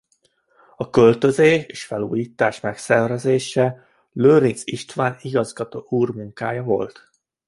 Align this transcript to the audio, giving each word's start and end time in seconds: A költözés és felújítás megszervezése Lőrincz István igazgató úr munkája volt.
A 0.75 0.89
költözés 0.89 1.65
és 1.65 1.85
felújítás 1.85 2.59
megszervezése 2.59 3.85
Lőrincz 4.13 4.61
István 4.65 5.17
igazgató 5.21 5.85
úr 5.89 6.09
munkája 6.09 6.63
volt. 6.63 7.11